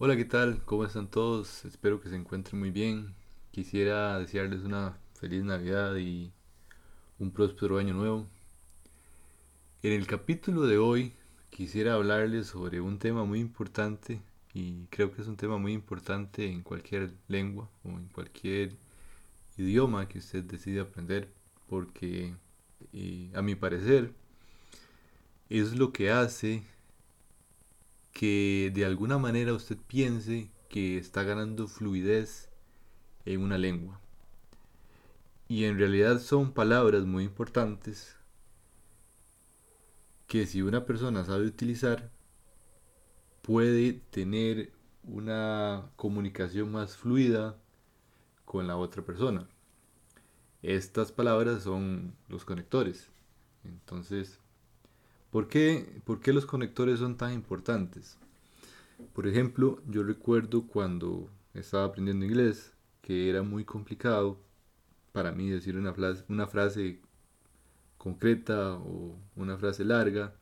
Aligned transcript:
Hola, 0.00 0.16
¿qué 0.16 0.24
tal? 0.24 0.64
¿Cómo 0.64 0.84
están 0.84 1.10
todos? 1.10 1.64
Espero 1.64 2.00
que 2.00 2.08
se 2.08 2.14
encuentren 2.14 2.60
muy 2.60 2.70
bien. 2.70 3.16
Quisiera 3.50 4.16
desearles 4.20 4.60
una 4.62 4.96
feliz 5.14 5.42
Navidad 5.42 5.96
y 5.96 6.30
un 7.18 7.32
próspero 7.32 7.78
año 7.78 7.94
nuevo. 7.94 8.28
En 9.82 9.92
el 9.92 10.06
capítulo 10.06 10.68
de 10.68 10.78
hoy 10.78 11.14
quisiera 11.50 11.94
hablarles 11.94 12.46
sobre 12.46 12.80
un 12.80 13.00
tema 13.00 13.24
muy 13.24 13.40
importante 13.40 14.22
y 14.54 14.86
creo 14.86 15.12
que 15.12 15.20
es 15.20 15.26
un 15.26 15.36
tema 15.36 15.58
muy 15.58 15.72
importante 15.72 16.48
en 16.48 16.62
cualquier 16.62 17.10
lengua 17.26 17.68
o 17.82 17.88
en 17.88 18.06
cualquier 18.06 18.76
idioma 19.56 20.06
que 20.06 20.18
usted 20.18 20.44
decida 20.44 20.82
aprender 20.82 21.28
porque 21.66 22.36
eh, 22.92 23.32
a 23.34 23.42
mi 23.42 23.56
parecer 23.56 24.12
es 25.48 25.76
lo 25.76 25.92
que 25.92 26.12
hace 26.12 26.62
que 28.12 28.70
de 28.74 28.84
alguna 28.84 29.18
manera 29.18 29.52
usted 29.52 29.76
piense 29.86 30.50
que 30.68 30.98
está 30.98 31.22
ganando 31.22 31.68
fluidez 31.68 32.50
en 33.24 33.40
una 33.42 33.58
lengua. 33.58 34.00
Y 35.48 35.64
en 35.64 35.78
realidad 35.78 36.20
son 36.20 36.52
palabras 36.52 37.04
muy 37.04 37.24
importantes 37.24 38.16
que 40.26 40.46
si 40.46 40.60
una 40.60 40.84
persona 40.84 41.24
sabe 41.24 41.46
utilizar, 41.46 42.10
puede 43.40 43.94
tener 43.94 44.72
una 45.04 45.90
comunicación 45.96 46.70
más 46.70 46.98
fluida 46.98 47.56
con 48.44 48.66
la 48.66 48.76
otra 48.76 49.02
persona. 49.02 49.48
Estas 50.62 51.12
palabras 51.12 51.62
son 51.62 52.14
los 52.28 52.44
conectores. 52.44 53.10
Entonces, 53.64 54.38
¿por 55.30 55.48
qué, 55.48 56.00
¿por 56.04 56.20
qué 56.20 56.32
los 56.32 56.46
conectores 56.46 56.98
son 56.98 57.16
tan 57.16 57.32
importantes? 57.32 58.18
Por 59.14 59.26
ejemplo, 59.26 59.80
yo 59.86 60.02
recuerdo 60.02 60.66
cuando 60.66 61.30
estaba 61.54 61.84
aprendiendo 61.84 62.26
inglés 62.26 62.72
que 63.02 63.30
era 63.30 63.42
muy 63.42 63.64
complicado 63.64 64.38
para 65.12 65.32
mí 65.32 65.48
decir 65.48 65.76
una 65.76 65.92
frase, 65.94 66.24
una 66.28 66.46
frase 66.46 67.00
concreta 67.96 68.74
o 68.74 69.16
una 69.36 69.56
frase 69.56 69.84
larga 69.84 70.34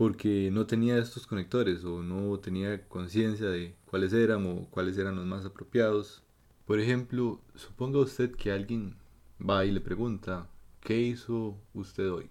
porque 0.00 0.48
no 0.50 0.66
tenía 0.66 0.96
estos 0.96 1.26
conectores 1.26 1.84
o 1.84 2.02
no 2.02 2.38
tenía 2.38 2.88
conciencia 2.88 3.48
de 3.50 3.74
cuáles 3.84 4.14
eran 4.14 4.46
o 4.46 4.66
cuáles 4.70 4.96
eran 4.96 5.16
los 5.16 5.26
más 5.26 5.44
apropiados. 5.44 6.22
Por 6.64 6.80
ejemplo, 6.80 7.38
suponga 7.54 7.98
usted 7.98 8.34
que 8.34 8.50
alguien 8.50 8.96
va 9.38 9.66
y 9.66 9.70
le 9.70 9.82
pregunta, 9.82 10.48
¿qué 10.80 10.98
hizo 10.98 11.54
usted 11.74 12.10
hoy? 12.10 12.30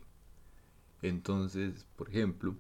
Entonces, 1.01 1.85
por 1.95 2.09
ejemplo, 2.09 2.55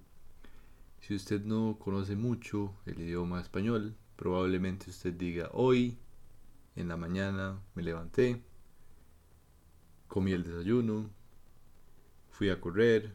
si 1.01 1.15
usted 1.15 1.43
no 1.43 1.77
conoce 1.79 2.15
mucho 2.15 2.73
el 2.85 2.99
idioma 2.99 3.41
español, 3.41 3.95
probablemente 4.15 4.89
usted 4.89 5.13
diga, 5.13 5.49
hoy 5.53 5.97
en 6.75 6.87
la 6.87 6.97
mañana 6.97 7.59
me 7.75 7.83
levanté, 7.83 8.41
comí 10.07 10.31
el 10.31 10.43
desayuno, 10.43 11.09
fui 12.29 12.49
a 12.49 12.59
correr, 12.59 13.13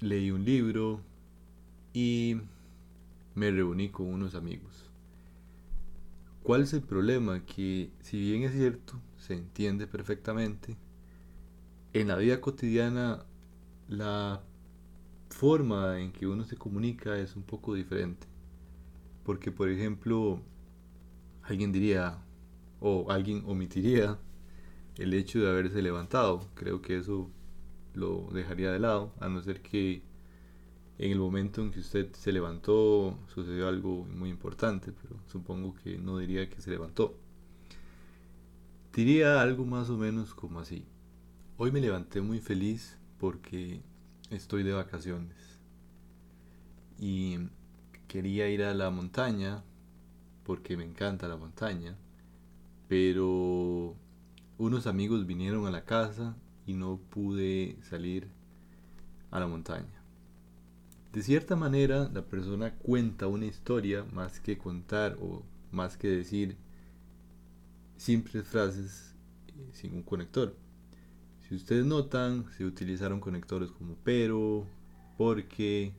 leí 0.00 0.30
un 0.30 0.44
libro 0.44 1.00
y 1.92 2.36
me 3.34 3.50
reuní 3.50 3.90
con 3.90 4.06
unos 4.06 4.34
amigos. 4.34 4.90
¿Cuál 6.42 6.62
es 6.62 6.74
el 6.74 6.82
problema? 6.82 7.44
Que 7.46 7.90
si 8.00 8.20
bien 8.20 8.42
es 8.42 8.52
cierto, 8.52 9.00
se 9.16 9.34
entiende 9.34 9.86
perfectamente, 9.86 10.76
en 11.94 12.08
la 12.08 12.16
vida 12.16 12.40
cotidiana 12.40 13.24
la 13.88 14.42
forma 15.30 16.00
en 16.00 16.12
que 16.12 16.26
uno 16.26 16.44
se 16.44 16.56
comunica 16.56 17.16
es 17.18 17.36
un 17.36 17.44
poco 17.44 17.74
diferente. 17.74 18.26
Porque, 19.24 19.52
por 19.52 19.68
ejemplo, 19.68 20.40
alguien 21.42 21.72
diría 21.72 22.18
o 22.80 23.10
alguien 23.10 23.44
omitiría 23.46 24.18
el 24.96 25.14
hecho 25.14 25.40
de 25.40 25.48
haberse 25.48 25.82
levantado. 25.82 26.48
Creo 26.54 26.82
que 26.82 26.98
eso 26.98 27.30
lo 27.94 28.28
dejaría 28.32 28.72
de 28.72 28.80
lado, 28.80 29.12
a 29.20 29.28
no 29.28 29.40
ser 29.40 29.62
que 29.62 30.02
en 30.98 31.12
el 31.12 31.18
momento 31.18 31.62
en 31.62 31.70
que 31.70 31.80
usted 31.80 32.12
se 32.14 32.32
levantó 32.32 33.18
sucedió 33.28 33.68
algo 33.68 34.04
muy 34.04 34.30
importante, 34.30 34.92
pero 34.92 35.16
supongo 35.26 35.74
que 35.76 35.96
no 35.98 36.18
diría 36.18 36.50
que 36.50 36.60
se 36.60 36.70
levantó. 36.70 37.16
Diría 38.92 39.40
algo 39.40 39.64
más 39.64 39.90
o 39.90 39.96
menos 39.96 40.34
como 40.34 40.58
así. 40.58 40.84
Hoy 41.56 41.70
me 41.70 41.80
levanté 41.80 42.20
muy 42.20 42.40
feliz 42.40 42.98
porque 43.20 43.80
estoy 44.28 44.64
de 44.64 44.72
vacaciones 44.72 45.36
y 46.98 47.38
quería 48.08 48.48
ir 48.48 48.64
a 48.64 48.74
la 48.74 48.90
montaña 48.90 49.62
porque 50.42 50.76
me 50.76 50.82
encanta 50.82 51.28
la 51.28 51.36
montaña, 51.36 51.96
pero 52.88 53.94
unos 54.58 54.88
amigos 54.88 55.26
vinieron 55.26 55.64
a 55.68 55.70
la 55.70 55.84
casa 55.84 56.34
y 56.66 56.72
no 56.72 56.98
pude 56.98 57.78
salir 57.88 58.26
a 59.30 59.38
la 59.38 59.46
montaña. 59.46 60.02
De 61.12 61.22
cierta 61.22 61.54
manera, 61.54 62.10
la 62.12 62.22
persona 62.22 62.74
cuenta 62.78 63.28
una 63.28 63.46
historia 63.46 64.04
más 64.12 64.40
que 64.40 64.58
contar 64.58 65.16
o 65.20 65.44
más 65.70 65.96
que 65.96 66.08
decir 66.08 66.56
simples 67.96 68.44
frases 68.44 69.14
eh, 69.46 69.70
sin 69.72 69.94
un 69.94 70.02
conector. 70.02 70.63
Si 71.48 71.54
ustedes 71.54 71.84
notan, 71.84 72.50
se 72.56 72.64
utilizaron 72.64 73.20
conectores 73.20 73.70
como 73.70 73.96
pero, 74.02 74.66
porque 75.18 75.92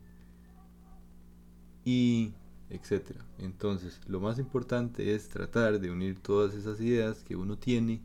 y 1.84 2.34
etc. 2.70 3.18
Entonces, 3.38 4.02
lo 4.08 4.20
más 4.20 4.40
importante 4.40 5.14
es 5.14 5.30
tratar 5.30 5.80
de 5.80 5.92
unir 5.92 6.20
todas 6.20 6.56
esas 6.56 6.82
ideas 6.82 7.24
que 7.24 7.36
uno 7.36 7.58
tiene 7.58 8.02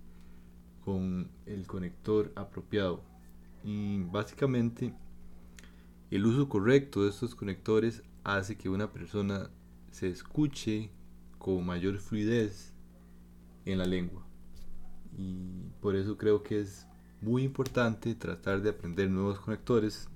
con 0.84 1.30
el 1.46 1.66
conector 1.66 2.30
apropiado. 2.36 3.02
Y 3.64 4.02
básicamente 4.04 4.94
el 6.10 6.26
uso 6.26 6.48
correcto 6.48 7.04
de 7.04 7.10
estos 7.10 7.34
conectores 7.34 8.02
hace 8.24 8.56
que 8.56 8.68
una 8.68 8.92
persona 8.92 9.50
se 9.90 10.08
escuche 10.08 10.90
con 11.38 11.64
mayor 11.64 11.98
fluidez 11.98 12.74
en 13.64 13.78
la 13.78 13.86
lengua. 13.86 14.26
Y 15.16 15.70
por 15.80 15.96
eso 15.96 16.16
creo 16.16 16.42
que 16.42 16.60
es 16.60 16.86
muy 17.20 17.42
importante 17.44 18.14
tratar 18.14 18.62
de 18.62 18.70
aprender 18.70 19.10
nuevos 19.10 19.41
conectores 19.41 20.08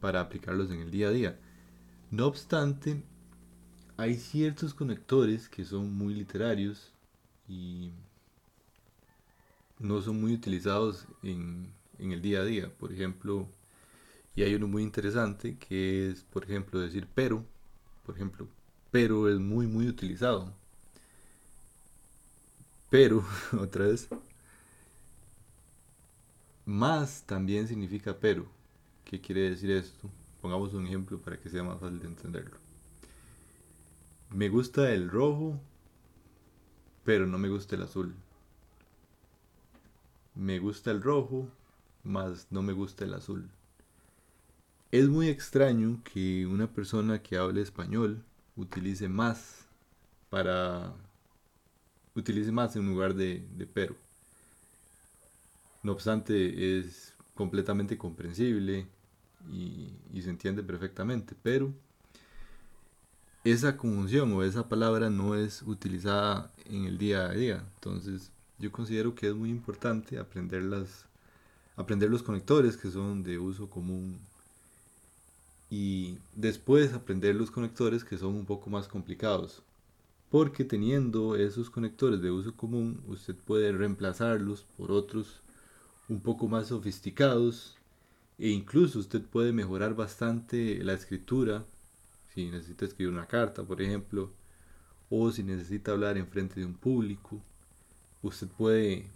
para 0.00 0.20
aplicarlos 0.20 0.70
en 0.70 0.80
el 0.80 0.90
día 0.90 1.08
a 1.08 1.10
día. 1.10 1.38
No 2.10 2.26
obstante, 2.26 3.02
hay 3.96 4.16
ciertos 4.16 4.74
conectores 4.74 5.48
que 5.48 5.64
son 5.64 5.96
muy 5.96 6.14
literarios 6.14 6.92
y 7.48 7.90
no 9.78 10.00
son 10.02 10.20
muy 10.20 10.34
utilizados 10.34 11.06
en, 11.22 11.72
el 11.98 12.20
día 12.20 12.40
a 12.40 12.44
día. 12.44 12.70
Por 12.78 12.92
ejemplo, 12.92 13.48
y 14.36 14.42
hay 14.42 14.54
uno 14.54 14.68
muy 14.68 14.82
interesante 14.82 15.56
que 15.56 16.10
es, 16.10 16.22
por 16.22 16.44
ejemplo, 16.44 16.80
decir 16.80 17.06
pero. 17.14 17.44
Por 18.04 18.16
ejemplo, 18.16 18.46
pero 18.90 19.28
es 19.28 19.38
muy, 19.38 19.66
muy 19.66 19.88
utilizado. 19.88 20.52
Pero, 22.90 23.24
otra 23.58 23.86
vez, 23.86 24.08
más 26.66 27.22
también 27.26 27.68
significa 27.68 28.16
pero. 28.18 28.46
¿Qué 29.04 29.20
quiere 29.20 29.50
decir 29.50 29.70
esto? 29.70 30.10
Pongamos 30.40 30.74
un 30.74 30.86
ejemplo 30.86 31.18
para 31.20 31.38
que 31.38 31.50
sea 31.50 31.62
más 31.62 31.80
fácil 31.80 32.00
de 32.00 32.06
entenderlo. 32.06 32.56
Me 34.30 34.48
gusta 34.48 34.92
el 34.92 35.10
rojo, 35.10 35.60
pero 37.04 37.26
no 37.26 37.38
me 37.38 37.48
gusta 37.48 37.76
el 37.76 37.82
azul 37.82 38.14
me 40.34 40.58
gusta 40.58 40.90
el 40.90 41.02
rojo, 41.02 41.48
más 42.02 42.46
no 42.50 42.62
me 42.62 42.72
gusta 42.72 43.04
el 43.04 43.14
azul. 43.14 43.48
Es 44.90 45.08
muy 45.08 45.28
extraño 45.28 46.00
que 46.04 46.46
una 46.46 46.68
persona 46.68 47.22
que 47.22 47.36
hable 47.36 47.60
español 47.60 48.24
utilice 48.56 49.08
más 49.08 49.66
para 50.30 50.94
utilice 52.14 52.52
más 52.52 52.76
en 52.76 52.86
lugar 52.88 53.14
de, 53.14 53.46
de 53.56 53.66
pero. 53.66 53.96
No 55.84 55.92
obstante, 55.92 56.78
es 56.78 57.14
completamente 57.34 57.98
comprensible 57.98 58.86
y, 59.52 59.92
se 60.22 60.30
entiende 60.30 60.62
perfectamente, 60.62 61.36
pero 61.42 61.74
esa 63.44 63.76
conjunción 63.76 64.32
o 64.32 64.42
esa 64.42 64.66
palabra 64.66 65.10
no 65.10 65.34
es 65.34 65.60
utilizada 65.60 66.50
en 66.64 66.86
el 66.86 66.96
día 66.96 67.26
a 67.26 67.32
día. 67.32 67.64
Entonces, 67.74 68.30
yo 68.58 68.72
considero 68.72 69.14
que 69.14 69.28
es 69.28 69.34
muy 69.34 69.50
importante 69.50 70.18
aprender, 70.18 70.62
las, 70.62 71.04
aprender 71.76 72.08
los 72.08 72.22
conectores 72.22 72.78
que 72.78 72.90
son 72.90 73.22
de 73.22 73.38
uso 73.38 73.68
común 73.68 74.18
y 75.68 76.16
después 76.34 76.94
aprender 76.94 77.34
los 77.34 77.50
conectores 77.50 78.04
que 78.04 78.16
son 78.16 78.34
un 78.34 78.46
poco 78.46 78.70
más 78.70 78.88
complicados. 78.88 79.62
Porque 80.30 80.64
teniendo 80.64 81.36
esos 81.36 81.68
conectores 81.68 82.22
de 82.22 82.30
uso 82.30 82.56
común, 82.56 83.02
usted 83.06 83.34
puede 83.34 83.70
reemplazarlos 83.72 84.64
por 84.78 84.90
otros 84.90 85.43
un 86.08 86.20
poco 86.20 86.48
más 86.48 86.68
sofisticados 86.68 87.76
e 88.38 88.48
incluso 88.48 88.98
usted 88.98 89.22
puede 89.22 89.52
mejorar 89.52 89.94
bastante 89.94 90.82
la 90.82 90.92
escritura 90.92 91.64
si 92.34 92.50
necesita 92.50 92.84
escribir 92.84 93.12
una 93.12 93.26
carta, 93.26 93.62
por 93.62 93.80
ejemplo, 93.80 94.32
o 95.08 95.30
si 95.30 95.44
necesita 95.44 95.92
hablar 95.92 96.18
en 96.18 96.26
frente 96.26 96.58
de 96.58 96.66
un 96.66 96.74
público, 96.74 97.40
usted 98.22 98.48
puede 98.48 99.06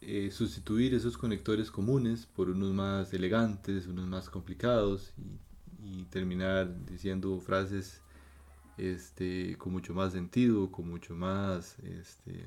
eh, 0.00 0.30
sustituir 0.32 0.94
esos 0.94 1.16
conectores 1.16 1.70
comunes 1.70 2.26
por 2.26 2.50
unos 2.50 2.72
más 2.72 3.14
elegantes, 3.14 3.86
unos 3.86 4.08
más 4.08 4.28
complicados 4.28 5.12
y, 5.84 6.04
terminar 6.04 6.86
diciendo 6.86 7.38
frases 7.40 8.00
este, 8.76 9.56
con 9.58 9.72
mucho 9.72 9.94
más 9.94 10.12
sentido, 10.12 10.70
con 10.70 10.88
mucho 10.88 11.14
más 11.14 11.78
este, 11.80 12.46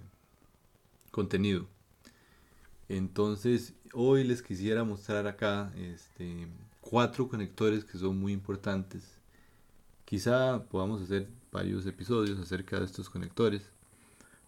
contenido. 1.11 1.67
Entonces, 2.97 3.73
hoy 3.91 4.23
les 4.23 4.43
quisiera 4.43 4.83
mostrar 4.83 5.25
acá 5.25 5.73
este, 5.75 6.47
cuatro 6.79 7.27
conectores 7.27 7.83
que 7.83 7.97
son 7.97 8.19
muy 8.19 8.33
importantes. 8.33 9.17
Quizá 10.05 10.63
podamos 10.65 11.01
hacer 11.01 11.27
varios 11.51 11.87
episodios 11.87 12.37
acerca 12.37 12.77
de 12.77 12.85
estos 12.85 13.09
conectores, 13.09 13.71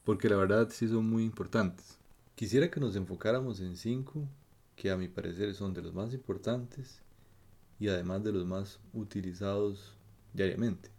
porque 0.03 0.29
la 0.29 0.35
verdad 0.35 0.69
sí 0.69 0.87
son 0.87 1.09
muy 1.09 1.23
importantes. 1.23 1.97
Quisiera 2.35 2.69
que 2.69 2.79
nos 2.79 2.95
enfocáramos 2.95 3.61
en 3.61 3.75
cinco 3.75 4.29
que 4.75 4.91
a 4.91 4.97
mi 4.97 5.07
parecer 5.07 5.55
son 5.55 5.73
de 5.73 5.81
los 5.81 5.95
más 5.95 6.13
importantes 6.13 7.01
y 7.79 7.87
además 7.87 8.23
de 8.23 8.31
los 8.31 8.45
más 8.45 8.79
utilizados 8.93 9.97
diariamente. 10.33 10.91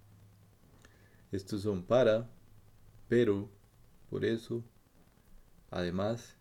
Estos 1.31 1.63
son 1.63 1.85
para, 1.85 2.29
pero, 3.07 3.49
por 4.11 4.25
eso, 4.25 4.65
además 5.71 6.36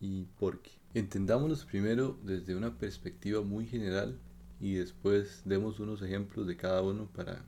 y 0.00 0.24
porque. 0.38 0.70
Entendámonos 0.92 1.64
primero 1.64 2.18
desde 2.24 2.56
una 2.56 2.76
perspectiva 2.76 3.42
muy 3.42 3.66
general 3.66 4.18
y 4.60 4.74
después 4.74 5.42
demos 5.44 5.78
unos 5.78 6.02
ejemplos 6.02 6.46
de 6.46 6.56
cada 6.56 6.82
uno 6.82 7.06
para 7.14 7.44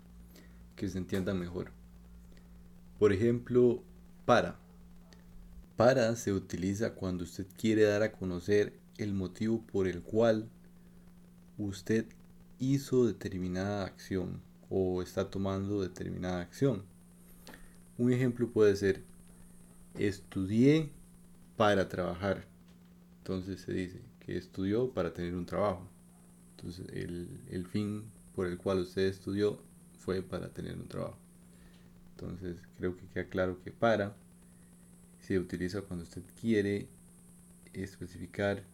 que 0.77 0.89
se 0.89 0.99
entiendan 0.99 1.41
mejor. 1.41 1.73
Por 2.99 3.13
ejemplo, 3.13 3.83
para. 4.25 4.59
Para 5.77 6.15
se 6.15 6.33
utiliza 6.33 6.95
cuando 6.95 7.25
usted 7.25 7.47
quiere 7.59 7.83
dar 7.83 8.03
a 8.03 8.13
conocer 8.13 8.79
el 8.99 9.13
motivo 9.13 9.63
por 9.73 9.89
el 9.89 10.03
cual 10.03 10.49
usted 11.59 12.07
hizo 12.59 13.07
determinada 13.07 13.85
acción 13.85 14.41
o 14.71 15.03
está 15.03 15.31
tomando 15.31 15.83
determinada 15.83 16.41
acción. 16.41 16.85
Un 17.99 18.13
ejemplo 18.13 18.51
puede 18.51 18.77
ser, 18.77 19.03
estudié 19.99 20.91
para 21.63 21.89
trabajar. 21.89 22.45
Entonces 23.19 23.61
se 23.61 23.73
dice 23.73 24.01
que 24.19 24.37
estudió 24.37 24.91
para 24.91 25.15
tener 25.15 25.37
un 25.37 25.47
trabajo. 25.47 25.89
Entonces 26.57 26.89
el, 26.93 27.29
el 27.53 27.69
fin 27.69 28.11
por 28.35 28.49
el 28.49 28.59
cual 28.59 28.81
usted 28.81 29.03
estudió 29.03 29.63
fue 29.97 30.23
para 30.23 30.49
tener 30.49 30.77
un 30.77 30.89
trabajo. 30.89 31.19
Entonces 32.11 32.57
creo 32.77 32.97
que 32.97 33.07
queda 33.07 33.29
claro 33.29 33.63
que 33.63 33.71
para 33.71 34.17
se 35.21 35.39
utiliza 35.39 35.83
cuando 35.83 36.03
usted 36.03 36.23
quiere 36.41 36.89
especificar 37.73 38.65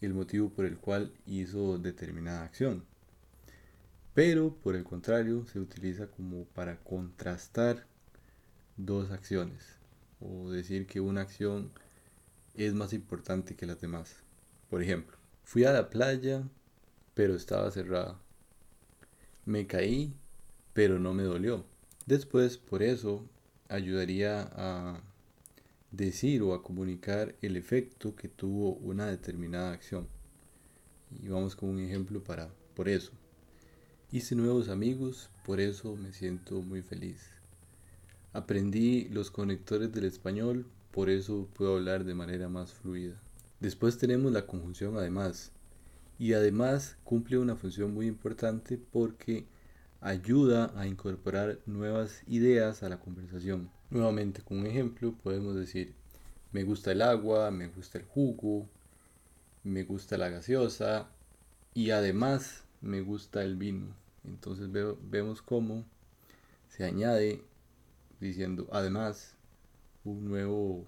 el 0.00 0.14
motivo 0.14 0.48
por 0.48 0.64
el 0.64 0.78
cual 0.78 1.12
hizo 1.26 1.76
determinada 1.76 2.44
acción. 2.44 2.84
Pero 4.14 4.54
por 4.54 4.76
el 4.76 4.84
contrario 4.84 5.44
se 5.44 5.60
utiliza 5.60 6.06
como 6.06 6.44
para 6.46 6.78
contrastar 6.78 7.84
dos 8.78 9.10
acciones 9.10 9.75
o 10.20 10.50
decir 10.50 10.86
que 10.86 11.00
una 11.00 11.22
acción 11.22 11.70
es 12.54 12.74
más 12.74 12.92
importante 12.92 13.54
que 13.54 13.66
las 13.66 13.80
demás. 13.80 14.16
Por 14.70 14.82
ejemplo, 14.82 15.16
fui 15.44 15.64
a 15.64 15.72
la 15.72 15.90
playa 15.90 16.42
pero 17.14 17.34
estaba 17.34 17.70
cerrada. 17.70 18.18
Me 19.44 19.66
caí 19.66 20.12
pero 20.72 20.98
no 20.98 21.14
me 21.14 21.22
dolió. 21.22 21.64
Después 22.04 22.58
por 22.58 22.82
eso 22.82 23.24
ayudaría 23.68 24.50
a 24.54 25.00
decir 25.90 26.42
o 26.42 26.52
a 26.52 26.62
comunicar 26.62 27.34
el 27.40 27.56
efecto 27.56 28.14
que 28.14 28.28
tuvo 28.28 28.74
una 28.74 29.06
determinada 29.06 29.72
acción. 29.72 30.06
Y 31.22 31.28
vamos 31.28 31.56
con 31.56 31.70
un 31.70 31.80
ejemplo 31.80 32.22
para 32.22 32.50
por 32.74 32.88
eso. 32.88 33.12
Hice 34.12 34.34
nuevos 34.34 34.68
amigos, 34.68 35.30
por 35.44 35.60
eso 35.60 35.96
me 35.96 36.12
siento 36.12 36.60
muy 36.60 36.82
feliz. 36.82 37.35
Aprendí 38.36 39.08
los 39.08 39.30
conectores 39.30 39.92
del 39.92 40.04
español, 40.04 40.66
por 40.90 41.08
eso 41.08 41.48
puedo 41.54 41.76
hablar 41.76 42.04
de 42.04 42.14
manera 42.14 42.50
más 42.50 42.70
fluida. 42.70 43.14
Después 43.60 43.96
tenemos 43.96 44.30
la 44.30 44.46
conjunción 44.46 44.98
además. 44.98 45.52
Y 46.18 46.34
además 46.34 46.98
cumple 47.02 47.38
una 47.38 47.56
función 47.56 47.94
muy 47.94 48.06
importante 48.06 48.78
porque 48.92 49.46
ayuda 50.02 50.70
a 50.76 50.86
incorporar 50.86 51.60
nuevas 51.64 52.24
ideas 52.26 52.82
a 52.82 52.90
la 52.90 53.00
conversación. 53.00 53.70
Nuevamente, 53.88 54.42
con 54.42 54.58
un 54.58 54.66
ejemplo, 54.66 55.14
podemos 55.22 55.56
decir, 55.56 55.94
me 56.52 56.62
gusta 56.62 56.92
el 56.92 57.00
agua, 57.00 57.50
me 57.50 57.68
gusta 57.68 57.96
el 57.96 58.04
jugo, 58.04 58.68
me 59.64 59.84
gusta 59.84 60.18
la 60.18 60.28
gaseosa 60.28 61.08
y 61.72 61.88
además 61.88 62.64
me 62.82 63.00
gusta 63.00 63.42
el 63.42 63.56
vino. 63.56 63.94
Entonces 64.26 64.68
vemos 64.70 65.40
cómo 65.40 65.86
se 66.68 66.84
añade 66.84 67.42
diciendo 68.20 68.68
además 68.72 69.34
un 70.04 70.24
nuevo 70.24 70.86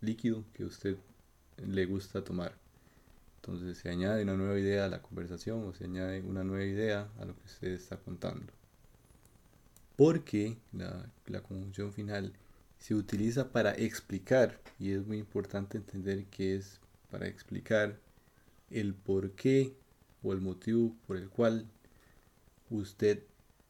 líquido 0.00 0.44
que 0.54 0.64
usted 0.64 0.96
le 1.58 1.86
gusta 1.86 2.24
tomar. 2.24 2.54
Entonces 3.36 3.78
se 3.78 3.90
añade 3.90 4.22
una 4.22 4.36
nueva 4.36 4.58
idea 4.58 4.86
a 4.86 4.88
la 4.88 5.02
conversación 5.02 5.64
o 5.64 5.72
se 5.74 5.84
añade 5.84 6.22
una 6.22 6.44
nueva 6.44 6.64
idea 6.64 7.08
a 7.20 7.24
lo 7.24 7.34
que 7.36 7.44
usted 7.44 7.68
está 7.68 7.96
contando 7.96 8.52
porque 9.96 10.56
la, 10.72 11.06
la 11.26 11.40
conjunción 11.40 11.92
final 11.92 12.32
se 12.78 12.94
utiliza 12.94 13.50
para 13.52 13.72
explicar 13.72 14.60
y 14.78 14.92
es 14.92 15.06
muy 15.06 15.18
importante 15.18 15.78
entender 15.78 16.24
que 16.26 16.56
es 16.56 16.80
para 17.10 17.28
explicar 17.28 17.98
el 18.70 18.94
por 18.94 19.32
qué 19.32 19.74
o 20.22 20.32
el 20.32 20.40
motivo 20.40 20.94
por 21.06 21.16
el 21.16 21.28
cual 21.28 21.66
usted 22.70 23.22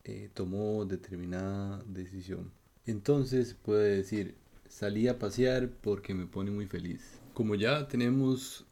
eh, 0.04 0.30
tomó 0.32 0.84
determinada 0.84 1.82
decisión. 1.86 2.50
Entonces 2.86 3.54
puede 3.54 3.96
decir, 3.96 4.34
salí 4.68 5.08
a 5.08 5.18
pasear 5.18 5.70
porque 5.80 6.14
me 6.14 6.26
pone 6.26 6.50
muy 6.50 6.66
feliz. 6.66 7.02
Como 7.32 7.54
ya 7.54 7.88
tenemos 7.88 8.64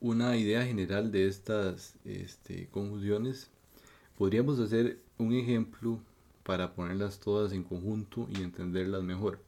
una 0.00 0.36
idea 0.36 0.64
general 0.64 1.12
de 1.12 1.26
estas 1.26 1.94
este, 2.04 2.68
conjunciones, 2.68 3.50
podríamos 4.16 4.58
hacer 4.58 4.98
un 5.18 5.34
ejemplo 5.34 6.00
para 6.42 6.74
ponerlas 6.74 7.20
todas 7.20 7.52
en 7.52 7.62
conjunto 7.62 8.26
y 8.30 8.42
entenderlas 8.42 9.02
mejor. 9.02 9.40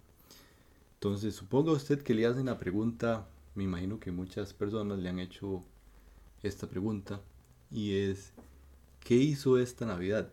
Entonces, 0.95 1.35
suponga 1.35 1.73
usted 1.73 2.03
que 2.03 2.15
le 2.15 2.27
hacen 2.27 2.47
la 2.47 2.59
pregunta, 2.59 3.27
me 3.55 3.65
imagino 3.65 3.99
que 3.99 4.13
muchas 4.13 4.53
personas 4.53 4.99
le 4.99 5.09
han 5.09 5.19
hecho 5.19 5.65
esta 6.43 6.69
pregunta, 6.69 7.21
y 7.71 7.97
es, 7.97 8.33
¿qué 9.01 9.15
hizo 9.17 9.59
esta 9.59 9.87
Navidad? 9.87 10.31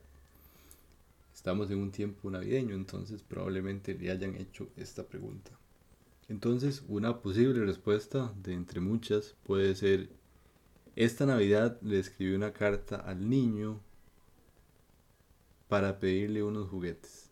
Estamos 1.40 1.72
en 1.72 1.78
un 1.78 1.90
tiempo 1.90 2.30
navideño, 2.30 2.76
entonces 2.76 3.24
probablemente 3.24 3.98
le 3.98 4.12
hayan 4.12 4.36
hecho 4.36 4.68
esta 4.76 5.08
pregunta. 5.08 5.52
Entonces, 6.28 6.84
una 6.90 7.22
posible 7.22 7.64
respuesta 7.64 8.34
de 8.44 8.56
entre 8.56 8.82
muchas 8.82 9.38
puede 9.46 9.74
ser, 9.76 10.10
esta 10.98 11.26
Navidad 11.26 11.80
le 11.82 11.98
escribí 11.98 12.36
una 12.36 12.52
carta 12.52 12.98
al 12.98 13.30
niño 13.30 13.80
para 15.70 15.98
pedirle 15.98 16.44
unos 16.44 16.68
juguetes, 16.68 17.30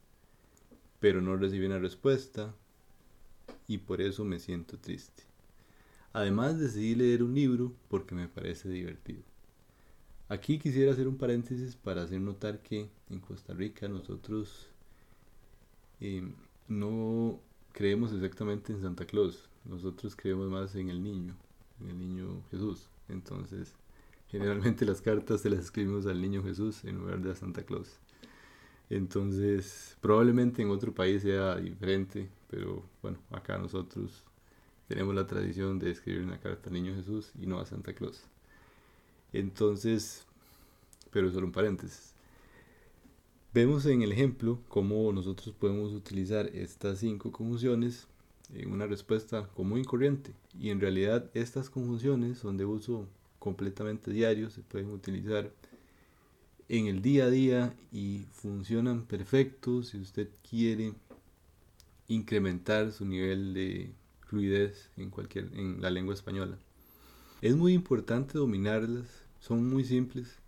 pero 1.02 1.22
no 1.22 1.36
recibí 1.36 1.66
una 1.66 1.78
respuesta 1.78 2.56
y 3.68 3.80
por 3.80 4.00
eso 4.00 4.24
me 4.24 4.40
siento 4.40 4.78
triste. 4.80 5.24
Además 6.14 6.58
decidí 6.58 6.96
leer 6.96 7.24
un 7.24 7.36
libro 7.36 7.74
porque 7.90 8.16
me 8.16 8.30
parece 8.30 8.70
divertido. 8.70 9.24
Aquí 10.29 10.60
quisiera 10.60 10.91
hacer 10.91 11.07
un 11.07 11.17
paréntesis 11.17 11.77
para 11.77 12.03
hacer 12.03 12.19
notar 12.19 12.62
que 12.62 12.89
en 13.10 13.19
Costa 13.22 13.53
Rica 13.53 13.88
nosotros 13.88 14.67
em, 16.01 16.34
no 16.67 17.39
creemos 17.72 18.12
exactamente 18.12 18.74
en 18.74 18.81
Santa 18.81 19.05
Claus, 19.05 19.50
nosotros 19.63 20.17
creemos 20.17 20.50
más 20.50 20.75
en 20.75 20.89
el 20.89 21.01
niño, 21.01 21.34
en 21.79 21.89
el 21.91 21.98
niño 21.98 22.43
Jesús. 22.51 22.89
Entonces, 23.07 23.74
generalmente 24.27 24.86
las 24.86 25.01
cartas 25.01 25.41
se 25.41 25.50
las 25.50 25.60
escribimos 25.60 26.05
al 26.05 26.22
niño 26.22 26.43
Jesús 26.43 26.84
en 26.84 26.98
lugar 26.98 27.22
de 27.22 27.31
a 27.31 27.36
Santa 27.36 27.63
Claus. 27.63 27.98
Entonces, 28.89 29.98
probablemente 30.01 30.62
en 30.62 30.69
otro 30.72 30.93
país 30.93 31.22
sea 31.22 31.55
diferente, 31.55 32.29
pero 32.50 32.84
bueno, 33.01 33.19
acá 33.31 33.57
nosotros 33.57 34.25
tenemos 34.89 35.15
la 35.15 35.25
tradición 35.25 35.79
de 35.79 35.91
escribir 35.91 36.24
una 36.24 36.39
carta 36.39 36.69
al 36.69 36.74
Niño 36.74 36.96
Jesús 36.96 37.31
y 37.39 37.48
no 37.48 37.60
a 37.60 37.65
Santa 37.65 37.93
Claus. 37.93 38.24
Entonces, 39.34 40.25
pero 41.12 41.31
solo 41.31 41.48
un 41.48 41.51
paréntesis. 41.51 42.13
Vemos 43.53 43.86
en 43.86 44.01
el 44.01 44.12
ejemplo 44.12 44.60
cómo 44.67 45.12
nosotros 45.12 45.55
podemos 45.57 45.91
utilizar 45.93 46.48
estas 46.48 47.00
cinco 47.00 47.31
conjunciones 47.31 48.07
en 48.53 48.72
una 48.72 48.86
respuesta 48.86 49.48
común 49.55 49.79
y 49.79 49.84
corriente. 49.86 50.31
Y 50.60 50.69
en 50.69 50.79
realidad 50.79 51.29
estas 51.34 51.69
conjunciones 51.69 52.38
son 52.38 52.57
de 52.57 52.65
uso 52.65 53.07
completamente 53.39 54.12
diario, 54.12 54.50
se 54.50 54.62
pueden 54.62 54.91
utilizar 54.91 55.51
en 56.69 56.88
el 56.88 57.01
día 57.01 57.25
a 57.25 57.29
día 57.29 57.74
y 57.91 58.25
funcionan 58.31 59.05
perfecto 59.05 59.84
si 59.84 59.98
usted 59.98 60.29
quiere 60.48 60.93
incrementar 62.07 62.91
su 62.91 63.05
nivel 63.05 63.53
de 63.53 63.91
fluidez 64.27 64.89
en 64.98 65.10
cualquier 65.10 65.50
en 65.53 65.81
la 65.81 65.89
lengua 65.89 66.13
española. 66.13 66.57
Es 67.39 67.56
muy 67.56 67.74
importante 67.74 68.39
dominarlas, 68.39 69.06
son 69.39 69.70
muy 69.70 69.84
simples, 69.86 70.39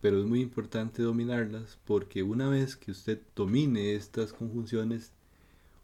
pero 0.00 0.18
es 0.18 0.24
muy 0.24 0.40
importante 0.40 1.02
dominarlas 1.02 1.78
porque 1.84 2.22
una 2.22 2.48
vez 2.48 2.74
que 2.74 2.90
usted 2.90 3.20
domine 3.36 3.94
estas 3.94 4.32
conjunciones, 4.32 5.12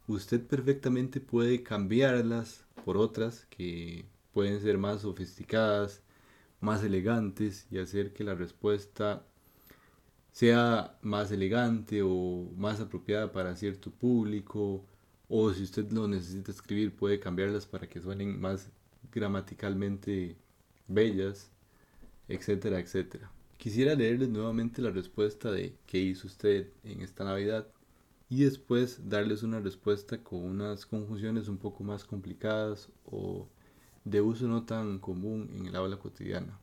usted 0.07 0.41
perfectamente 0.41 1.19
puede 1.19 1.61
cambiarlas 1.61 2.65
por 2.83 2.97
otras 2.97 3.45
que 3.51 4.05
pueden 4.33 4.59
ser 4.59 4.79
más 4.79 5.01
sofisticadas, 5.01 6.01
más 6.61 6.83
elegantes 6.83 7.67
y 7.69 7.77
hacer 7.77 8.11
que 8.11 8.23
la 8.23 8.33
respuesta 8.33 9.23
sea 10.31 10.97
más 11.03 11.31
elegante 11.31 12.01
o 12.03 12.49
más 12.57 12.79
apropiada 12.79 13.31
para 13.31 13.55
cierto 13.55 13.91
público 13.91 14.83
o 15.29 15.53
si 15.53 15.61
usted 15.61 15.91
lo 15.91 16.07
necesita 16.07 16.51
escribir 16.51 16.95
puede 16.95 17.19
cambiarlas 17.19 17.67
para 17.67 17.87
que 17.87 18.01
suenen 18.01 18.41
más 18.41 18.71
gramaticalmente 19.11 20.35
bellas, 20.87 21.51
etcétera, 22.27 22.79
etcétera. 22.79 23.31
Quisiera 23.57 23.95
leerles 23.95 24.29
nuevamente 24.29 24.81
la 24.81 24.91
respuesta 24.91 25.51
de 25.51 25.75
qué 25.85 25.99
hizo 25.99 26.27
usted 26.27 26.69
en 26.83 27.01
esta 27.01 27.23
Navidad 27.23 27.67
y 28.29 28.43
después 28.43 29.09
darles 29.09 29.43
una 29.43 29.59
respuesta 29.59 30.23
con 30.23 30.43
unas 30.43 30.85
conjunciones 30.85 31.47
un 31.47 31.57
poco 31.57 31.83
más 31.83 32.03
complicadas 32.03 32.89
o 33.05 33.47
de 34.03 34.21
uso 34.21 34.47
no 34.47 34.65
tan 34.65 34.99
común 34.99 35.49
en 35.55 35.67
el 35.67 35.75
habla 35.75 35.97
cotidiana. 35.97 36.59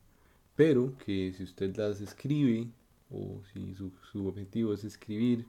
Pero 0.57 0.97
que 0.99 1.33
si 1.33 1.43
usted 1.45 1.77
las 1.77 2.01
escribe 2.01 2.69
o 3.11 3.43
si 3.53 3.75
su, 3.75 3.93
objetivo 4.27 4.75
es 4.75 4.85
escribir 4.85 5.47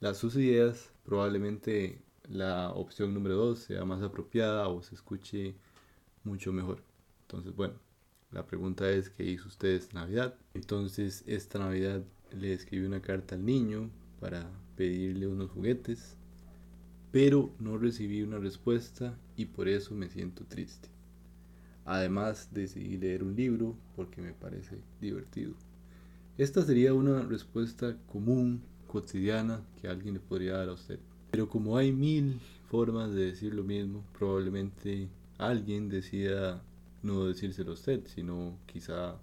las 0.00 0.18
sus 0.18 0.36
ideas, 0.36 0.90
probablemente 1.04 2.02
la 2.28 2.70
opción 2.70 3.14
número 3.14 3.36
2 3.36 3.58
sea 3.58 3.84
más 3.84 4.02
apropiada 4.02 4.68
o 4.68 4.82
se 4.82 4.94
escuche 4.94 5.54
mucho 6.24 6.52
mejor. 6.52 6.91
Entonces, 7.32 7.56
bueno, 7.56 7.74
la 8.30 8.44
pregunta 8.44 8.90
es 8.90 9.08
¿qué 9.08 9.24
hizo 9.24 9.48
usted 9.48 9.70
esta 9.70 10.00
Navidad? 10.00 10.34
Entonces, 10.52 11.24
esta 11.26 11.58
Navidad 11.58 12.02
le 12.38 12.52
escribí 12.52 12.84
una 12.84 13.00
carta 13.00 13.36
al 13.36 13.46
niño 13.46 13.88
para 14.20 14.50
pedirle 14.76 15.26
unos 15.26 15.50
juguetes, 15.50 16.18
pero 17.10 17.50
no 17.58 17.78
recibí 17.78 18.20
una 18.22 18.38
respuesta 18.38 19.18
y 19.34 19.46
por 19.46 19.66
eso 19.66 19.94
me 19.94 20.10
siento 20.10 20.44
triste. 20.44 20.90
Además, 21.86 22.50
decidí 22.52 22.98
leer 22.98 23.22
un 23.22 23.34
libro 23.34 23.76
porque 23.96 24.20
me 24.20 24.34
parece 24.34 24.76
divertido. 25.00 25.54
Esta 26.36 26.60
sería 26.60 26.92
una 26.92 27.22
respuesta 27.22 27.96
común, 28.12 28.62
cotidiana, 28.88 29.62
que 29.80 29.88
alguien 29.88 30.12
le 30.12 30.20
podría 30.20 30.58
dar 30.58 30.68
a 30.68 30.74
usted. 30.74 31.00
Pero 31.30 31.48
como 31.48 31.78
hay 31.78 31.92
mil 31.92 32.38
formas 32.68 33.10
de 33.14 33.24
decir 33.24 33.54
lo 33.54 33.64
mismo, 33.64 34.04
probablemente 34.18 35.08
alguien 35.38 35.88
decida 35.88 36.62
no 37.02 37.26
decírselo 37.26 37.72
a 37.72 37.74
usted, 37.74 38.06
sino 38.06 38.58
quizá 38.66 39.18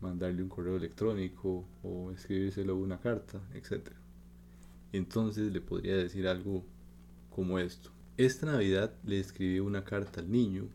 mandarle 0.00 0.42
un 0.42 0.48
correo 0.48 0.76
electrónico 0.76 1.66
o 1.82 2.10
escribírselo 2.10 2.76
una 2.76 3.00
carta, 3.00 3.40
etc. 3.54 3.88
Entonces 4.92 5.52
le 5.52 5.60
podría 5.60 5.96
decir 5.96 6.26
algo 6.28 6.64
como 7.30 7.58
esto. 7.58 7.90
Esta 8.16 8.46
Navidad 8.46 8.94
le 9.04 9.20
escribí 9.20 9.60
una 9.60 9.84
carta 9.84 10.20
al 10.20 10.30
niño, 10.30 10.68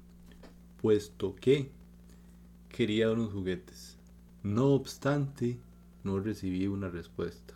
puesto 0.81 1.35
que 1.35 1.71
quería 2.69 3.11
unos 3.11 3.33
juguetes. 3.33 3.97
No 4.43 4.67
obstante, 4.69 5.59
no 6.03 6.19
recibí 6.19 6.67
una 6.67 6.89
respuesta. 6.89 7.55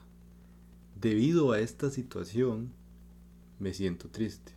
Debido 0.99 1.51
a 1.51 1.59
esta 1.59 1.89
situación, 1.89 2.71
me 3.59 3.73
siento 3.73 4.09
triste. 4.09 4.53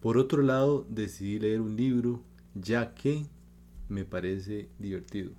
Por 0.00 0.18
otro 0.18 0.42
lado, 0.42 0.86
decidí 0.88 1.38
leer 1.38 1.60
un 1.60 1.76
libro 1.76 2.22
ya 2.54 2.94
que 2.94 3.26
me 3.88 4.04
parece 4.04 4.68
divertido. 4.78 5.32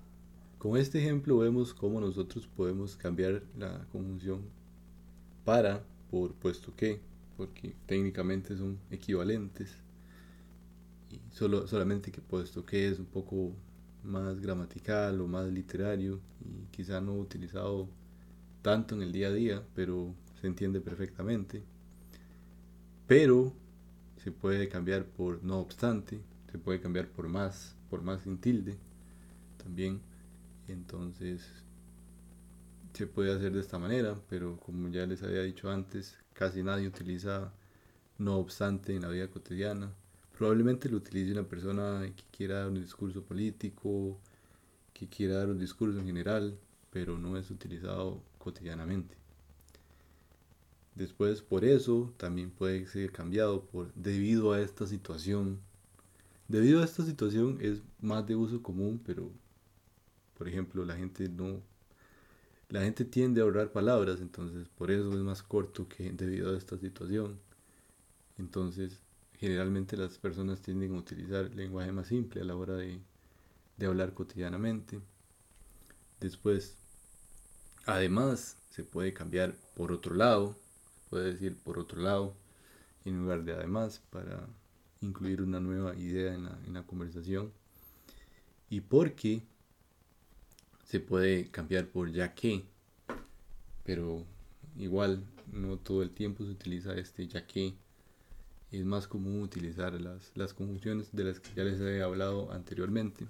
Con 0.58 0.78
este 0.78 1.00
ejemplo 1.00 1.38
vemos 1.38 1.74
cómo 1.74 2.00
nosotros 2.02 2.48
podemos 2.48 2.96
cambiar 2.96 3.44
la 3.58 3.86
conjunción 3.92 4.42
para 5.44 5.84
por 6.10 6.34
puesto 6.34 6.76
que, 6.76 7.02
porque 7.38 7.76
técnicamente 7.86 8.58
son 8.58 8.80
equivalentes. 8.90 9.76
Y 11.12 11.20
solo, 11.32 11.68
solamente 11.68 12.12
que 12.12 12.22
puesto 12.22 12.66
que 12.66 12.90
es 12.90 13.00
un 13.00 13.06
poco 13.06 13.52
más 14.04 14.40
gramatical 14.40 15.22
o 15.22 15.28
más 15.28 15.48
literario 15.48 16.20
y 16.42 16.66
quizá 16.72 17.02
no 17.02 17.16
utilizado 17.16 17.88
tanto 18.62 18.96
en 18.96 19.04
el 19.04 19.12
día 19.12 19.28
a 19.28 19.34
día, 19.34 19.64
pero 19.76 20.14
se 20.42 20.48
entiende 20.48 20.82
perfectamente 20.82 21.64
pero 23.08 23.54
se 24.24 24.32
puede 24.32 24.68
cambiar 24.68 25.06
por 25.06 25.44
no 25.44 25.60
obstante, 25.60 26.20
se 26.56 26.60
puede 26.64 26.80
cambiar 26.80 27.10
por 27.10 27.28
más, 27.28 27.76
por 27.90 28.02
más 28.02 28.22
sin 28.22 28.38
tilde 28.38 28.78
también. 29.62 30.00
Entonces 30.70 31.42
se 32.94 33.08
puede 33.08 33.34
hacer 33.34 33.52
de 33.52 33.60
esta 33.60 33.78
manera, 33.78 34.16
pero 34.30 34.58
como 34.62 34.88
ya 34.88 35.06
les 35.06 35.22
había 35.22 35.42
dicho 35.42 35.70
antes, 35.70 36.18
casi 36.32 36.64
nadie 36.64 36.88
utiliza 36.88 37.52
no 38.18 38.38
obstante 38.38 38.96
en 38.96 39.02
la 39.02 39.10
vida 39.10 39.28
cotidiana. 39.28 39.92
Probablemente 40.38 40.88
lo 40.88 40.96
utilice 40.98 41.34
una 41.34 41.44
persona 41.44 42.02
que 42.16 42.24
quiera 42.32 42.60
dar 42.60 42.70
un 42.70 42.80
discurso 42.80 43.22
político, 43.22 44.18
que 44.94 45.10
quiera 45.10 45.36
dar 45.36 45.50
un 45.50 45.60
discurso 45.60 46.00
en 46.00 46.06
general, 46.06 46.58
pero 46.90 47.18
no 47.18 47.36
es 47.36 47.52
utilizado 47.52 48.24
cotidianamente. 48.38 49.18
Después 50.96 51.42
por 51.42 51.66
eso 51.66 52.14
también 52.16 52.50
puede 52.50 52.88
ser 52.88 53.12
cambiado 53.12 53.66
por 53.66 53.94
debido 53.94 54.54
a 54.54 54.62
esta 54.62 54.88
situación. 54.88 55.60
Debido 56.48 56.82
a 56.82 56.86
esta 56.86 57.04
situación 57.04 57.58
es 57.62 57.82
más 58.02 58.26
de 58.28 58.36
uso 58.36 58.62
común, 58.62 59.02
pero 59.06 59.32
por 60.38 60.48
ejemplo 60.48 60.86
la 60.86 60.96
gente 60.96 61.30
no 61.30 61.62
la 62.70 62.82
gente 62.82 63.06
tiende 63.06 63.42
a 63.42 63.44
ahorrar 63.44 63.72
palabras, 63.72 64.22
entonces 64.22 64.68
por 64.70 64.90
eso 64.92 65.12
es 65.12 65.20
más 65.20 65.44
corto 65.44 65.88
que 65.88 66.12
debido 66.14 66.54
a 66.54 66.58
esta 66.58 66.78
situación. 66.78 67.40
Entonces, 68.38 69.00
generalmente 69.38 69.96
las 69.98 70.18
personas 70.18 70.62
tienden 70.62 70.96
a 70.96 71.00
utilizar 71.00 71.54
lenguaje 71.56 71.92
más 71.92 72.08
simple 72.08 72.42
a 72.42 72.44
la 72.44 72.56
hora 72.56 72.76
de, 72.76 73.00
de 73.78 73.86
hablar 73.86 74.14
cotidianamente. 74.14 75.00
Después, 76.20 76.76
además, 77.86 78.58
se 78.72 78.84
puede 78.84 79.14
cambiar 79.14 79.56
por 79.76 79.92
otro 79.92 80.16
lado 80.16 80.56
puede 81.10 81.34
decir 81.34 81.56
por 81.64 81.80
otro 81.80 82.02
lado 82.02 82.34
en 83.06 83.22
lugar 83.22 83.44
de 83.44 83.54
además 83.54 84.02
para 84.10 84.48
incluir 85.06 85.42
una 85.42 85.60
nueva 85.60 85.96
idea 85.96 86.34
en 86.34 86.74
la, 86.74 86.84
conversación. 86.84 87.52
Y 88.70 88.82
porque 88.82 89.44
se 90.86 91.00
puede 91.00 91.50
cambiar 91.50 91.88
por 91.88 92.12
ya 92.12 92.34
que 92.34 92.66
pero 93.84 94.26
igual 94.78 95.24
no 95.54 95.78
todo 95.78 96.02
el 96.02 96.10
tiempo 96.10 96.44
se 96.44 96.52
utiliza 96.52 96.96
este 96.96 97.28
ya 97.28 97.46
que. 97.46 97.76
Es 98.72 98.84
más 98.84 99.08
común 99.08 99.44
utilizar 99.44 99.94
las, 100.02 100.32
las 100.36 100.54
conjunciones 100.54 101.10
de 101.14 101.24
las 101.24 101.40
que 101.40 101.54
ya 101.56 101.64
les 101.64 101.80
he 101.80 102.02
hablado 102.02 102.52
anteriormente. 102.52 103.26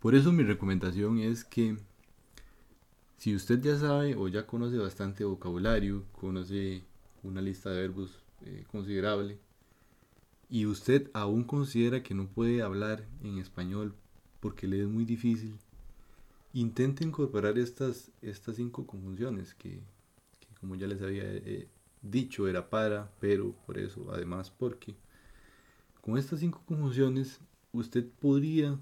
Por 0.00 0.16
eso 0.16 0.32
mi 0.32 0.42
recomendación 0.42 1.18
es 1.18 1.44
que 1.44 1.76
si 3.18 3.36
usted 3.36 3.60
ya 3.60 3.78
sabe 3.78 4.16
o 4.16 4.26
ya 4.26 4.46
conoce 4.46 4.78
bastante 4.78 5.22
vocabulario, 5.22 6.02
conoce 6.10 6.82
una 7.22 7.40
lista 7.40 7.70
de 7.70 7.82
verbos 7.82 8.10
eh, 8.44 8.64
considerable, 8.72 9.38
y 10.52 10.66
usted 10.66 11.10
aún 11.14 11.44
considera 11.44 12.02
que 12.02 12.12
no 12.12 12.28
puede 12.28 12.60
hablar 12.60 13.06
en 13.22 13.38
español 13.38 13.94
porque 14.38 14.66
le 14.66 14.82
es 14.82 14.86
muy 14.86 15.06
difícil, 15.06 15.56
intente 16.52 17.04
incorporar 17.04 17.56
estas, 17.56 18.10
estas 18.20 18.56
cinco 18.56 18.86
conjunciones 18.86 19.54
que, 19.54 19.80
como 20.60 20.74
ya 20.74 20.86
les 20.86 21.00
había 21.00 21.24
eh, 21.24 21.68
dicho 22.02 22.48
era 22.48 22.68
para, 22.68 23.10
pero, 23.18 23.54
por 23.64 23.78
eso, 23.78 24.12
además, 24.12 24.50
porque. 24.50 24.94
Con 26.02 26.18
estas 26.18 26.40
cinco 26.40 26.60
conjunciones 26.66 27.40
usted 27.72 28.06
podría 28.20 28.78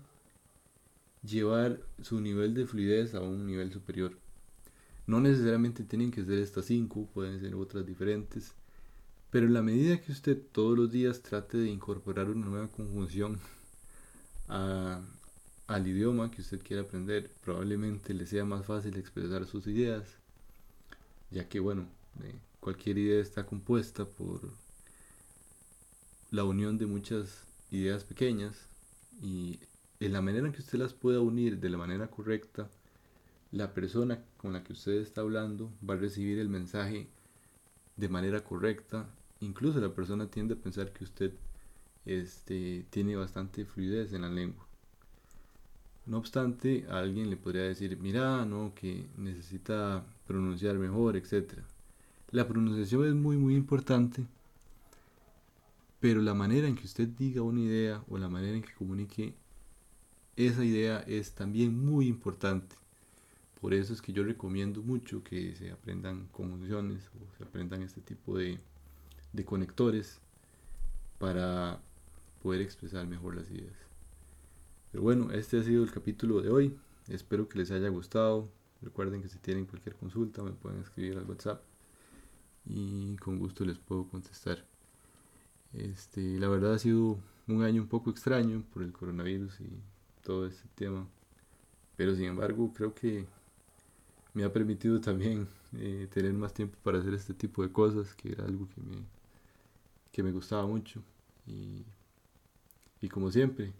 llevar 1.22 1.80
su 2.02 2.20
nivel 2.20 2.52
de 2.52 2.66
fluidez 2.66 3.14
a 3.14 3.20
un 3.20 3.46
nivel 3.46 3.72
superior. 3.72 4.18
No 5.06 5.20
necesariamente 5.20 5.84
tienen 5.84 6.10
que 6.10 6.24
ser 6.24 6.38
estas 6.38 6.64
cinco, 6.64 7.06
pueden 7.14 7.38
ser 7.38 7.54
otras 7.54 7.86
diferentes. 7.86 8.56
Pero 9.30 9.46
en 9.46 9.54
la 9.54 9.62
medida 9.62 10.00
que 10.00 10.12
usted 10.12 10.40
todos 10.52 10.76
los 10.76 10.90
días 10.90 11.22
trate 11.22 11.58
de 11.58 11.68
incorporar 11.68 12.28
una 12.30 12.46
nueva 12.46 12.68
conjunción 12.68 13.40
al 14.48 15.86
idioma 15.86 16.32
que 16.32 16.42
usted 16.42 16.60
quiere 16.62 16.82
aprender, 16.82 17.30
probablemente 17.44 18.12
le 18.12 18.26
sea 18.26 18.44
más 18.44 18.66
fácil 18.66 18.96
expresar 18.96 19.46
sus 19.46 19.68
ideas, 19.68 20.04
ya 21.30 21.48
que 21.48 21.60
bueno, 21.60 21.86
eh, 22.24 22.34
cualquier 22.58 22.98
idea 22.98 23.20
está 23.20 23.46
compuesta 23.46 24.04
por 24.04 24.40
la 26.32 26.42
unión 26.42 26.78
de 26.78 26.86
muchas 26.86 27.44
ideas 27.70 28.02
pequeñas 28.02 28.66
y 29.22 29.60
en 30.00 30.12
la 30.12 30.22
manera 30.22 30.46
en 30.46 30.52
que 30.52 30.60
usted 30.60 30.78
las 30.78 30.92
pueda 30.92 31.20
unir 31.20 31.60
de 31.60 31.70
la 31.70 31.78
manera 31.78 32.08
correcta, 32.08 32.68
la 33.52 33.74
persona 33.74 34.24
con 34.38 34.52
la 34.52 34.64
que 34.64 34.72
usted 34.72 34.94
está 34.94 35.20
hablando 35.20 35.70
va 35.88 35.94
a 35.94 35.98
recibir 35.98 36.38
el 36.40 36.48
mensaje 36.48 37.08
de 37.96 38.08
manera 38.08 38.42
correcta. 38.42 39.08
Incluso 39.40 39.80
la 39.80 39.94
persona 39.94 40.30
tiende 40.30 40.54
a 40.54 40.58
pensar 40.58 40.92
que 40.92 41.04
usted 41.04 41.32
este, 42.04 42.84
tiene 42.90 43.16
bastante 43.16 43.64
fluidez 43.64 44.12
en 44.12 44.22
la 44.22 44.28
lengua. 44.28 44.66
No 46.06 46.18
obstante, 46.18 46.86
a 46.90 46.98
alguien 46.98 47.30
le 47.30 47.36
podría 47.36 47.62
decir, 47.62 47.96
mira, 47.98 48.44
no, 48.44 48.72
que 48.74 49.06
necesita 49.16 50.04
pronunciar 50.26 50.76
mejor, 50.76 51.16
etc. 51.16 51.54
La 52.30 52.48
pronunciación 52.48 53.06
es 53.06 53.14
muy, 53.14 53.36
muy 53.36 53.54
importante, 53.54 54.26
pero 56.00 56.22
la 56.22 56.34
manera 56.34 56.66
en 56.66 56.74
que 56.74 56.86
usted 56.86 57.08
diga 57.08 57.42
una 57.42 57.60
idea 57.60 58.02
o 58.08 58.18
la 58.18 58.28
manera 58.28 58.56
en 58.56 58.62
que 58.62 58.74
comunique 58.74 59.34
esa 60.36 60.64
idea 60.64 61.00
es 61.00 61.32
también 61.32 61.78
muy 61.84 62.06
importante. 62.08 62.76
Por 63.60 63.74
eso 63.74 63.92
es 63.92 64.00
que 64.00 64.12
yo 64.12 64.24
recomiendo 64.24 64.82
mucho 64.82 65.22
que 65.22 65.54
se 65.54 65.70
aprendan 65.70 66.28
conjunciones 66.32 67.08
o 67.08 67.36
se 67.36 67.44
aprendan 67.44 67.82
este 67.82 68.00
tipo 68.00 68.38
de, 68.38 68.58
de 69.32 69.44
conectores 69.44 70.20
para 71.18 71.80
poder 72.42 72.62
expresar 72.62 73.06
mejor 73.06 73.36
las 73.36 73.50
ideas. 73.50 73.76
Pero 74.90 75.02
bueno, 75.02 75.30
este 75.32 75.58
ha 75.58 75.62
sido 75.62 75.84
el 75.84 75.92
capítulo 75.92 76.40
de 76.40 76.50
hoy. 76.50 76.76
Espero 77.08 77.48
que 77.48 77.58
les 77.58 77.70
haya 77.70 77.88
gustado. 77.88 78.48
Recuerden 78.82 79.22
que 79.22 79.28
si 79.28 79.38
tienen 79.38 79.66
cualquier 79.66 79.94
consulta 79.96 80.42
me 80.42 80.52
pueden 80.52 80.80
escribir 80.80 81.18
al 81.18 81.24
WhatsApp 81.24 81.62
y 82.66 83.16
con 83.16 83.38
gusto 83.38 83.64
les 83.64 83.78
puedo 83.78 84.08
contestar. 84.08 84.64
Este, 85.72 86.38
la 86.38 86.48
verdad 86.48 86.74
ha 86.74 86.78
sido 86.78 87.18
un 87.46 87.62
año 87.62 87.82
un 87.82 87.88
poco 87.88 88.10
extraño 88.10 88.64
por 88.72 88.82
el 88.82 88.92
coronavirus 88.92 89.60
y 89.60 89.68
todo 90.24 90.46
este 90.46 90.68
tema. 90.74 91.06
Pero 91.96 92.14
sin 92.14 92.24
embargo 92.24 92.72
creo 92.74 92.94
que 92.94 93.26
me 94.34 94.44
ha 94.44 94.52
permitido 94.52 95.00
también 95.00 95.48
eh, 95.76 96.08
tener 96.12 96.32
más 96.32 96.54
tiempo 96.54 96.76
para 96.82 96.98
hacer 96.98 97.14
este 97.14 97.34
tipo 97.34 97.62
de 97.62 97.70
cosas, 97.70 98.14
que 98.14 98.32
era 98.32 98.44
algo 98.44 98.68
que 98.68 98.80
me, 98.80 99.04
que 100.12 100.22
me 100.22 100.32
gustaba 100.32 100.66
mucho. 100.66 101.02
Y, 101.46 101.84
y 103.00 103.08
como 103.08 103.30
siempre, 103.30 103.72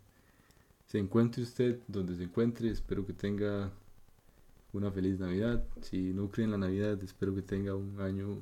se 0.87 0.99
encuentre 0.99 1.43
usted 1.43 1.81
donde 1.89 2.17
se 2.17 2.25
encuentre, 2.25 2.71
espero 2.71 3.07
que 3.07 3.13
tenga 3.13 3.71
una 4.73 4.91
feliz 4.91 5.19
Navidad. 5.19 5.65
Si 5.83 6.13
no 6.13 6.31
cree 6.31 6.45
en 6.45 6.53
la 6.53 6.59
Navidad, 6.59 7.03
espero 7.03 7.35
que 7.35 7.43
tenga 7.43 7.75
un 7.75 8.01
año 8.01 8.39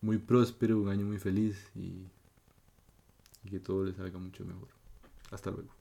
muy 0.00 0.18
próspero, 0.18 0.80
un 0.80 0.88
año 0.88 1.06
muy 1.06 1.18
feliz 1.18 1.70
y, 1.74 2.06
y 3.44 3.50
que 3.50 3.60
todo 3.60 3.84
le 3.84 3.94
salga 3.94 4.18
mucho 4.18 4.44
mejor. 4.44 4.68
Hasta 5.30 5.50
luego. 5.50 5.77